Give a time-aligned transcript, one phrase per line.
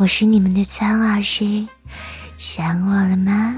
[0.00, 1.68] 我是你们的苍老师，
[2.38, 3.54] 想我了吗？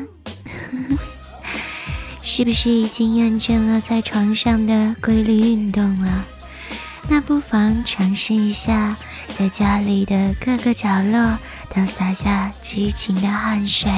[2.20, 6.24] 是不是已经厌倦了在床上的规律运动了？
[7.08, 8.96] 那不妨尝试一下，
[9.38, 11.38] 在家里的各个角落
[11.72, 13.88] 都洒下激情的汗水。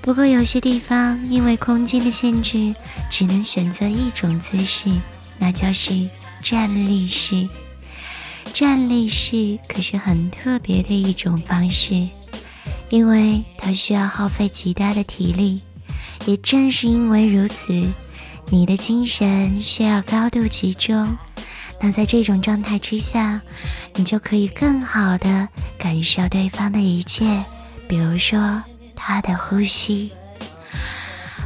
[0.00, 2.74] 不过有些地方因为空间的限制，
[3.08, 4.90] 只能选择一种姿势，
[5.38, 6.08] 那就是
[6.42, 7.48] 站立式。
[8.52, 12.08] 站立式可是很特别的一种方式，
[12.88, 15.60] 因为它需要耗费极大的体力。
[16.26, 17.72] 也正是因为如此，
[18.50, 21.16] 你的精神需要高度集中。
[21.80, 23.40] 那在这种状态之下，
[23.94, 27.44] 你就可以更好的感受对方的一切，
[27.88, 28.62] 比如说
[28.96, 30.10] 他的呼吸。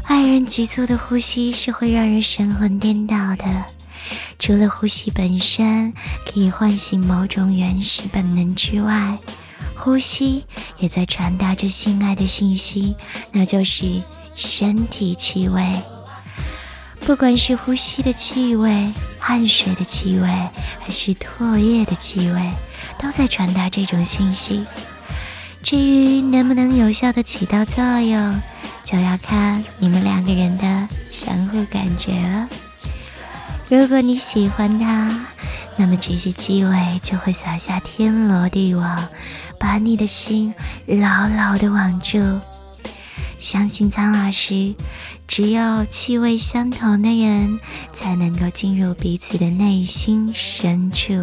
[0.05, 3.45] 爱人急促的呼吸是会让人神魂颠倒的。
[4.43, 5.93] 除了呼吸本身
[6.27, 9.17] 可以唤醒某种原始本能之外，
[9.77, 10.45] 呼吸
[10.79, 12.97] 也在传达着性爱的信息，
[13.31, 14.03] 那就是
[14.35, 15.65] 身体气味。
[16.99, 20.27] 不管是呼吸的气味、汗水的气味，
[20.81, 22.51] 还是唾液的气味，
[22.99, 24.67] 都在传达这种信息。
[25.63, 28.43] 至于能不能有效的起到作用，
[28.83, 32.49] 就要看你们两个人的相互感觉了。
[33.73, 35.25] 如果你喜欢他，
[35.79, 39.09] 那么这些气味就会撒下天罗地网，
[39.59, 40.53] 把你的心
[40.87, 42.19] 牢牢的网住。
[43.39, 44.75] 相信苍老师，
[45.27, 47.59] 只有气味相同的人，
[47.95, 51.15] 才能够进入彼此的内心深处，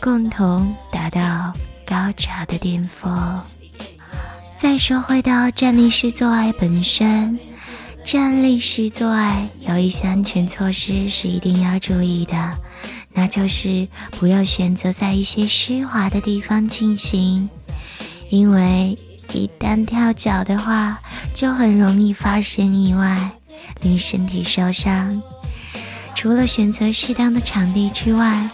[0.00, 1.52] 共同达到
[1.84, 3.38] 高潮的巅峰。
[4.56, 7.38] 再说回到站立式做爱本身。
[8.06, 12.52] 站立式做爱有一些安全措施是一定要注意的，
[13.12, 17.50] 那就是不要选择在一些湿滑的地方进行，
[18.30, 18.96] 因为
[19.32, 21.00] 一旦跳脚的话，
[21.34, 23.32] 就很容易发生意外，
[23.80, 25.20] 令身体受伤。
[26.14, 28.48] 除了选择适当的场地之外，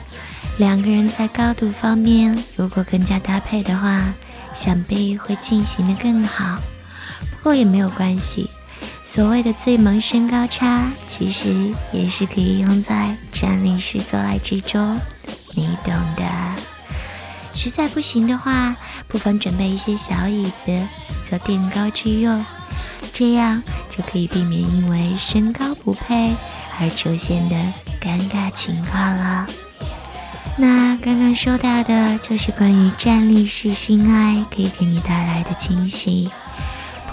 [0.57, 4.15] 两个人在高度方面如果更加搭配的话，
[4.55, 6.59] 想必会进行的更好。
[7.31, 8.49] 不过也没有关系。
[9.15, 14.99] 所谓的最萌身高差，其实也是可以用在站立式做爱之中，
[15.55, 16.25] 你懂的。
[17.53, 18.75] 实在不行的话，
[19.09, 20.89] 不妨准备一些小椅子
[21.29, 22.43] 做垫高之用，
[23.13, 26.35] 这样就可以避免因为身高不配
[26.81, 27.57] 而出现的
[28.01, 29.47] 尴尬情况了。
[30.57, 36.31] 那刚刚说到的就是关于站立式性爱可以给你带来的惊喜。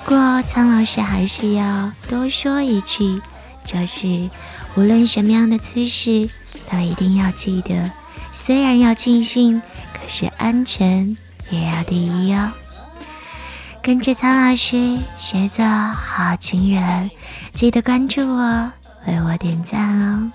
[0.09, 3.21] 不过，苍老师还是要多说一句，
[3.63, 4.27] 就是
[4.73, 6.27] 无论什么样的姿势，
[6.67, 7.91] 都一定要记得，
[8.31, 9.61] 虽然要尽兴，
[9.93, 11.15] 可是安全
[11.51, 12.51] 也要第一哦。
[13.83, 17.11] 跟着苍老师学做好情人，
[17.53, 18.71] 记得关注我，
[19.05, 20.31] 为我点赞哦。